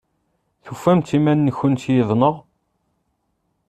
Tufamt 0.63 1.09
iman-nkent 1.17 1.81
yid-neɣ? 1.93 2.35